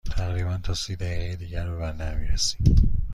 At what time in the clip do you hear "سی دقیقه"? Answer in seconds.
0.73-1.35